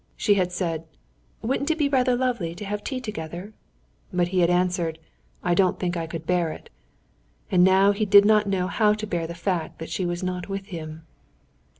She 0.17 0.33
had 0.33 0.51
said: 0.51 0.85
"Wouldn't 1.43 1.69
it 1.69 1.77
be 1.77 1.87
rather 1.87 2.15
lovely 2.15 2.55
to 2.55 2.65
have 2.65 2.83
tea 2.83 2.99
together?" 2.99 3.53
But 4.11 4.29
he 4.29 4.39
had 4.39 4.49
answered: 4.49 4.97
"I 5.43 5.53
don't 5.53 5.79
think 5.79 5.95
I 5.95 6.07
could 6.07 6.25
bear 6.25 6.51
it." 6.51 6.71
And 7.51 7.63
now 7.63 7.91
he 7.91 8.07
did 8.07 8.25
not 8.25 8.49
know 8.49 8.65
how 8.65 8.95
to 8.95 9.05
bear 9.05 9.27
the 9.27 9.35
fact 9.35 9.77
that 9.77 9.91
she 9.91 10.07
was 10.07 10.23
not 10.23 10.49
with 10.49 10.65
him. 10.69 11.03